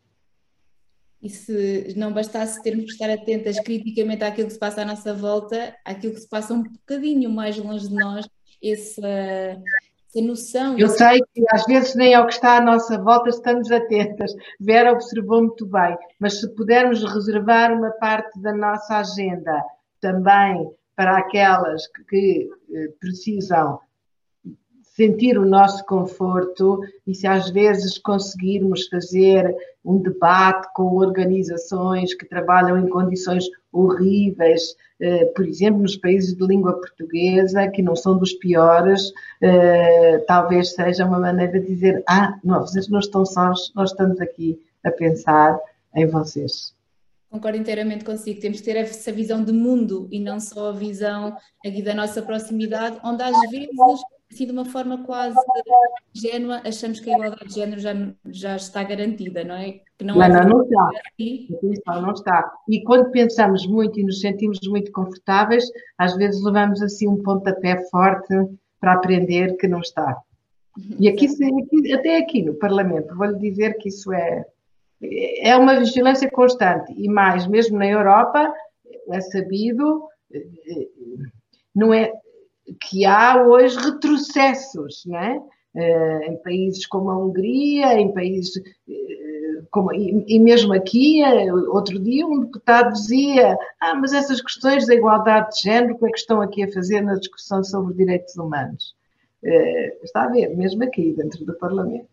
[1.25, 5.15] E se não bastasse termos que estar atentas criticamente àquilo que se passa à nossa
[5.15, 8.29] volta, àquilo que se passa um bocadinho mais longe de nós,
[8.63, 10.79] essa, essa noção.
[10.79, 14.35] Eu sei que às vezes nem ao que está à nossa volta estamos atentas.
[14.61, 19.65] Vera observou muito bem, mas se pudermos reservar uma parte da nossa agenda
[20.03, 23.81] também para aquelas que, que eh, precisam
[24.95, 32.25] sentir o nosso conforto e se às vezes conseguirmos fazer um debate com organizações que
[32.25, 38.17] trabalham em condições horríveis, eh, por exemplo, nos países de língua portuguesa, que não são
[38.17, 43.73] dos piores, eh, talvez seja uma maneira de dizer: ah, não, vocês não estão sós,
[43.75, 45.59] nós estamos aqui a pensar
[45.97, 46.73] em vocês.
[47.29, 48.41] Concordo inteiramente consigo.
[48.41, 51.37] Temos que ter essa visão de mundo e não só a visão
[51.67, 53.71] aqui da nossa proximidade, onde às vezes
[54.31, 55.37] assim de uma forma quase
[56.15, 57.95] ingênua, achamos que a igualdade de género já,
[58.27, 59.81] já está garantida, não é?
[59.97, 60.91] Que não, não, não, não está.
[61.13, 61.49] Assim.
[61.87, 62.53] Não, está.
[62.69, 65.65] E quando pensamos muito e nos sentimos muito confortáveis,
[65.99, 68.35] às vezes levamos assim um pontapé forte
[68.81, 70.21] para aprender que não está.
[70.99, 74.45] E aqui, aqui até aqui no Parlamento, vou-lhe dizer que isso é,
[75.41, 76.93] é uma vigilância constante.
[76.97, 78.53] E mais, mesmo na Europa,
[79.09, 80.89] é sabido, eh, eh,
[81.75, 82.13] não é,
[82.81, 85.41] que há hoje retrocessos, né?
[86.29, 92.25] Em países como a Hungria, em países uh, como, e, mesmo aqui, uh, outro dia
[92.25, 96.19] um deputado dizia ah, mas essas questões da igualdade de género, o que é que
[96.19, 98.95] estão aqui a fazer na discussão sobre direitos humanos?
[100.03, 102.09] está a ver, mesmo aqui, dentro do Parlamento.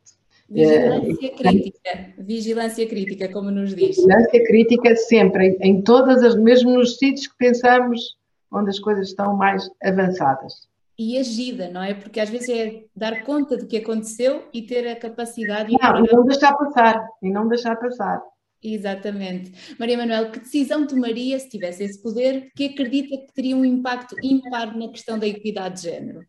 [0.49, 3.95] Vigilância crítica, vigilância crítica, como nos diz.
[3.95, 8.17] Vigilância crítica sempre, em, em todas as, mesmo nos sítios que pensamos
[8.51, 10.69] onde as coisas estão mais avançadas.
[10.97, 11.93] E agida, não é?
[11.93, 15.75] Porque às vezes é dar conta do que aconteceu e ter a capacidade.
[15.81, 18.21] Não, e não deixar passar, e não deixar passar.
[18.63, 19.75] Exatamente.
[19.79, 24.15] Maria Manuel, que decisão tomaria se tivesse esse poder que acredita que teria um impacto
[24.21, 26.21] ímpar na questão da equidade de género?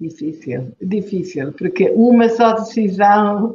[0.00, 3.52] Difícil, difícil, porque uma só decisão,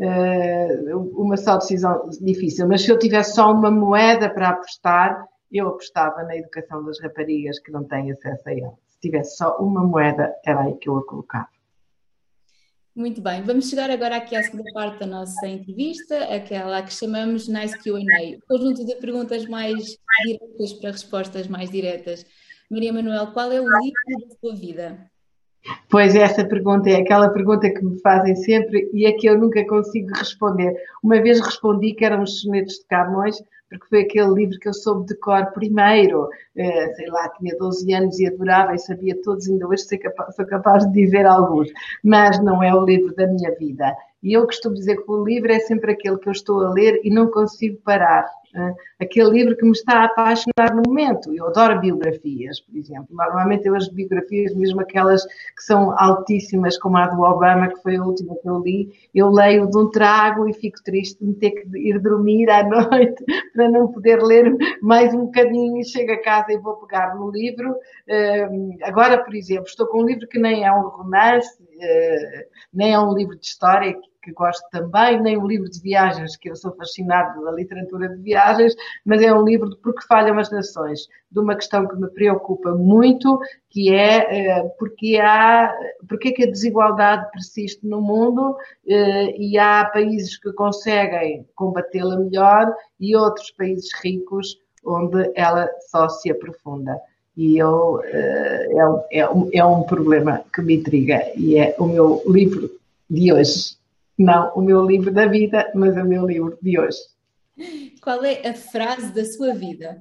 [0.00, 5.24] eh, uma só decisão difícil, mas se eu tivesse só uma moeda para apostar,
[5.58, 8.78] eu apostava na educação das raparigas que não têm acesso a ela.
[8.88, 11.48] Se tivesse só uma moeda, era aí que eu a colocava.
[12.94, 17.48] Muito bem, vamos chegar agora aqui à segunda parte da nossa entrevista, aquela que chamamos
[17.48, 22.24] Nice QA, conjunto de perguntas mais diretas para respostas mais diretas.
[22.70, 25.10] Maria Manuel, qual é o livro da sua vida?
[25.90, 29.64] Pois essa pergunta é aquela pergunta que me fazem sempre e é que eu nunca
[29.66, 30.74] consigo responder.
[31.02, 34.74] Uma vez respondi que eram os sonetos de Camões, porque foi aquele livro que eu
[34.74, 36.28] soube de cor primeiro.
[36.56, 40.36] Eh, sei lá, tinha 12 anos e adorava e sabia todos, ainda hoje sou capaz,
[40.36, 41.68] sou capaz de dizer alguns,
[42.02, 43.96] mas não é o livro da minha vida.
[44.22, 47.00] E eu costumo dizer que o livro é sempre aquele que eu estou a ler
[47.02, 48.26] e não consigo parar.
[48.54, 48.72] Né?
[49.00, 51.34] aquele livro que me está a apaixonar no momento.
[51.34, 53.08] Eu adoro biografias, por exemplo.
[53.10, 57.96] Normalmente eu as biografias, mesmo aquelas que são altíssimas, como a do Obama, que foi
[57.96, 61.50] a última que eu li, eu leio de um trago e fico triste de ter
[61.50, 66.52] que ir dormir à noite para não poder ler mais um bocadinho chego a casa
[66.52, 67.74] e vou pegar no livro.
[68.82, 71.58] Agora, por exemplo, estou com um livro que nem é um romance,
[72.72, 73.94] nem é um livro de história,
[74.24, 78.22] que gosto também, nem um livro de viagens, que eu sou fascinado pela literatura de
[78.22, 82.08] viagens, mas é um livro de Porque Falham as Nações, de uma questão que me
[82.08, 85.74] preocupa muito, que é eh, porque, há,
[86.08, 88.56] porque é que a desigualdade persiste no mundo
[88.88, 96.08] eh, e há países que conseguem combatê-la melhor e outros países ricos onde ela só
[96.08, 96.98] se aprofunda.
[97.36, 98.68] E eu, eh,
[99.10, 102.70] é, é, é um problema que me intriga e é o meu livro
[103.10, 103.76] de hoje.
[104.16, 106.98] Não o meu livro da vida, mas o meu livro de hoje.
[108.02, 109.98] Qual é a frase da sua vida?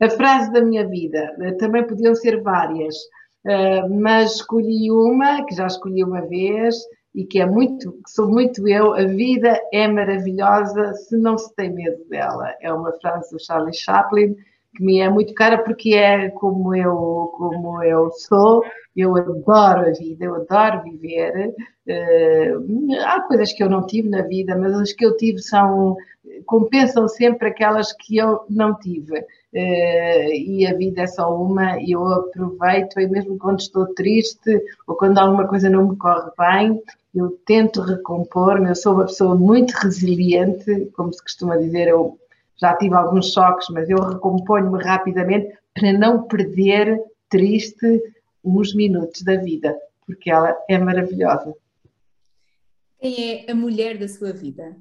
[0.00, 2.96] A frase da minha vida, também podiam ser várias,
[3.44, 6.76] uh, mas escolhi uma, que já escolhi uma vez,
[7.14, 11.54] e que é muito, que sou muito eu, a vida é maravilhosa se não se
[11.54, 12.54] tem medo dela.
[12.60, 14.36] É uma frase do Charlie Chaplin
[14.74, 18.62] que me é muito cara porque é como eu, como eu sou,
[18.96, 21.54] eu adoro a vida, eu adoro viver.
[21.86, 25.96] Uh, há coisas que eu não tive na vida, mas as que eu tive são
[26.46, 29.18] compensam sempre aquelas que eu não tive.
[29.18, 34.62] Uh, e a vida é só uma e eu aproveito, e mesmo quando estou triste
[34.86, 36.82] ou quando alguma coisa não me corre bem,
[37.14, 38.68] eu tento recompor-me.
[38.68, 42.18] Eu sou uma pessoa muito resiliente, como se costuma dizer, eu
[42.62, 48.00] já tive alguns choques, mas eu recomponho-me rapidamente para não perder triste
[48.44, 51.52] uns minutos da vida, porque ela é maravilhosa.
[53.00, 54.76] Quem é a mulher da sua vida?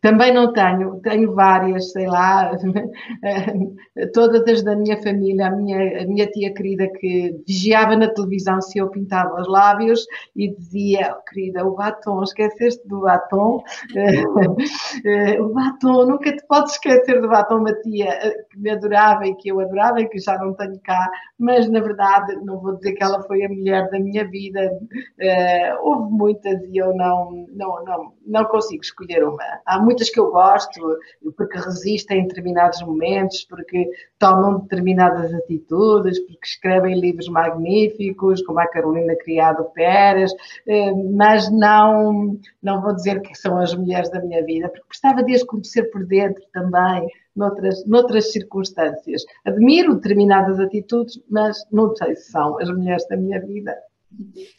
[0.00, 2.52] Também não tenho, tenho várias, sei lá,
[4.14, 8.60] todas as da minha família, a minha, a minha tia querida que vigiava na televisão
[8.60, 13.62] se eu pintava os lábios e dizia, oh, querida, o batom, esqueceste do batom?
[15.40, 19.34] o batom, nunca te podes esquecer do batom, uma tia eh, que me adorava e
[19.34, 22.92] que eu adorava e que já não tenho cá, mas na verdade não vou dizer
[22.92, 27.84] que ela foi a mulher da minha vida, uh, houve muitas e eu não, não,
[27.84, 29.42] não, não consigo escolher uma.
[29.66, 30.98] Há muitas que eu gosto,
[31.34, 38.66] porque resistem em determinados momentos, porque tomam determinadas atitudes, porque escrevem livros magníficos, como a
[38.66, 40.30] Carolina Criado Pérez,
[40.66, 45.22] eh, mas não, não vou dizer que são as mulheres da minha vida, porque gostava
[45.22, 49.24] de as conhecer por dentro também, noutras, noutras circunstâncias.
[49.46, 53.74] Admiro determinadas atitudes, mas não sei se são as mulheres da minha vida.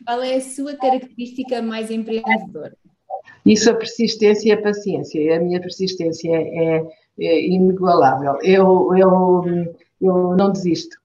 [0.06, 2.76] Qual é a sua característica mais empreendedora?
[3.50, 5.36] Isso a persistência e a paciência.
[5.36, 6.86] A minha persistência é,
[7.20, 8.38] é inigualável.
[8.44, 9.44] Eu, eu,
[10.00, 10.96] eu não desisto.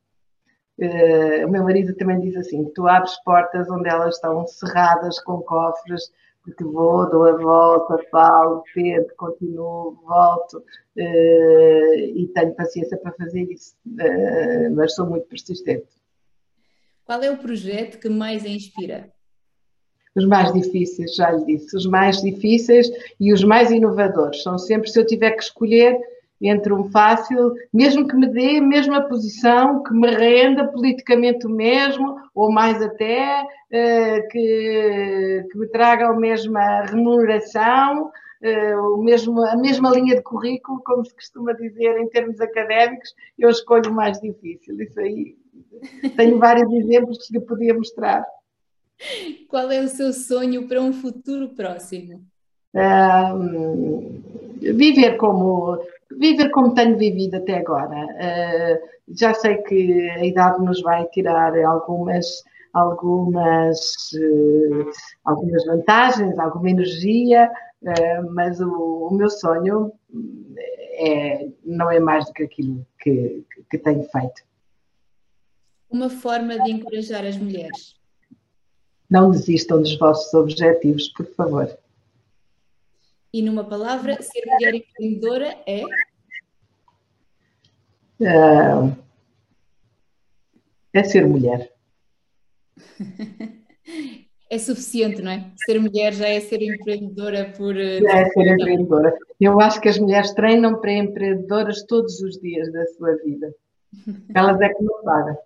[0.78, 5.40] Uh, o meu marido também diz assim: tu abres portas onde elas estão cerradas com
[5.40, 13.12] cofres, porque vou, dou a volta, falo, tento, continuo, volto uh, e tenho paciência para
[13.12, 15.86] fazer isso, uh, mas sou muito persistente.
[17.06, 19.13] Qual é o projeto que mais a inspira?
[20.16, 24.42] Os mais difíceis, já lhe disse, os mais difíceis e os mais inovadores.
[24.42, 25.98] São sempre, se eu tiver que escolher
[26.40, 31.50] entre um fácil, mesmo que me dê a mesma posição, que me renda politicamente o
[31.50, 38.10] mesmo, ou mais até, eh, que, que me traga a mesma remuneração,
[38.42, 43.14] eh, o mesmo, a mesma linha de currículo, como se costuma dizer em termos académicos,
[43.38, 44.78] eu escolho o mais difícil.
[44.82, 45.36] Isso aí,
[46.16, 48.24] tenho vários exemplos que lhe podia mostrar.
[49.48, 52.24] Qual é o seu sonho para um futuro próximo?
[52.74, 54.20] Um,
[54.60, 55.78] viver como
[56.18, 58.04] viver como tenho vivido até agora.
[58.04, 62.42] Uh, já sei que a idade nos vai tirar algumas
[62.72, 63.78] algumas
[64.14, 64.90] uh,
[65.24, 67.50] algumas vantagens, alguma energia,
[67.82, 69.92] uh, mas o, o, meu sonho
[70.98, 74.42] é, não é mais do que aquilo que, que tenho feito.
[75.88, 77.94] Uma forma de encorajar as mulheres.
[79.14, 81.78] Não desistam dos vossos objetivos, por favor.
[83.32, 85.84] E numa palavra, ser mulher empreendedora é?
[88.20, 88.96] Uh,
[90.92, 91.72] é ser mulher.
[94.50, 95.52] é suficiente, não é?
[95.64, 97.76] Ser mulher já é ser empreendedora por.
[97.76, 99.16] Eh, já é ser empreendedora.
[99.40, 103.54] Eu acho que as mulheres treinam para empreendedoras todos os dias da sua vida.
[104.34, 105.36] Elas é que não sabem.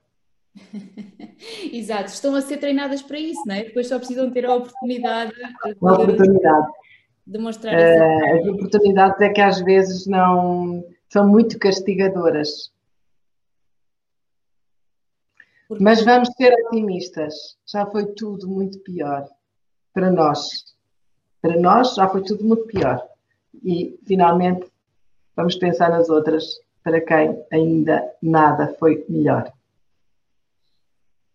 [1.72, 3.64] Exato, estão a ser treinadas para isso, não é?
[3.64, 6.66] Depois só precisam ter a oportunidade de, oportunidade.
[7.26, 12.72] de mostrar uh, As oportunidades é que às vezes não são muito castigadoras.
[15.68, 15.84] Porque...
[15.84, 17.34] Mas vamos ser otimistas.
[17.66, 19.28] Já foi tudo muito pior
[19.92, 20.40] para nós.
[21.42, 23.06] Para nós já foi tudo muito pior.
[23.62, 24.66] E finalmente
[25.36, 26.44] vamos pensar nas outras
[26.82, 29.52] para quem ainda nada foi melhor.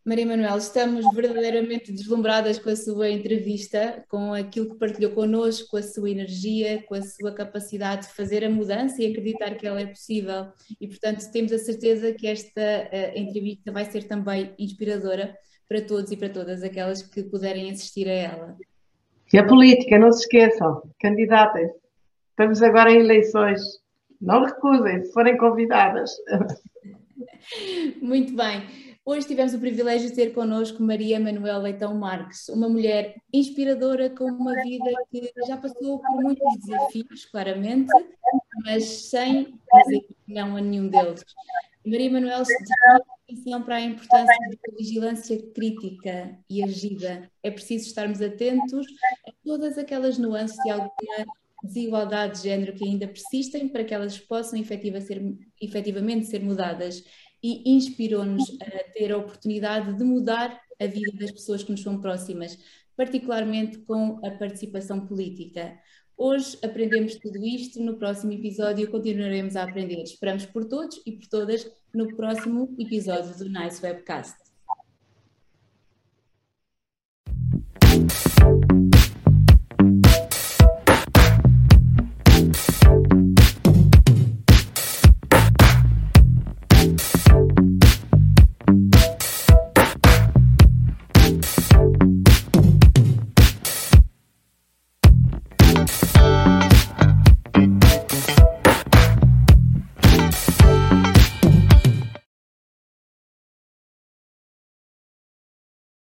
[0.05, 5.77] Maria Manuel, estamos verdadeiramente deslumbradas com a sua entrevista, com aquilo que partilhou connosco, com
[5.77, 9.79] a sua energia, com a sua capacidade de fazer a mudança e acreditar que ela
[9.79, 10.47] é possível.
[10.81, 15.37] E, portanto, temos a certeza que esta uh, entrevista vai ser também inspiradora
[15.69, 18.57] para todos e para todas aquelas que puderem assistir a ela.
[19.31, 21.79] E a política, não se esqueçam, candidatem-se.
[22.31, 23.61] Estamos agora em eleições.
[24.19, 26.11] Não recusem, se forem convidadas.
[28.01, 28.92] Muito bem.
[29.05, 34.23] Hoje tivemos o privilégio de ter connosco Maria Manuel Leitão Marques, uma mulher inspiradora com
[34.23, 37.91] uma vida que já passou por muitos desafios, claramente,
[38.63, 41.21] mas sem dizer não a nenhum deles.
[41.85, 42.43] Maria Manuel
[43.27, 47.29] atenção para a importância da vigilância crítica e agida.
[47.43, 48.85] É preciso estarmos atentos
[49.27, 51.25] a todas aquelas nuances de alguma
[51.61, 55.21] desigualdade de género que ainda persistem para que elas possam efetiva ser,
[55.61, 57.03] efetivamente ser mudadas
[57.43, 61.99] e inspirou-nos a ter a oportunidade de mudar a vida das pessoas que nos são
[61.99, 62.57] próximas,
[62.95, 65.77] particularmente com a participação política.
[66.15, 70.03] Hoje aprendemos tudo isto, no próximo episódio continuaremos a aprender.
[70.03, 74.42] Esperamos por todos e por todas no próximo episódio do Nice Webcast.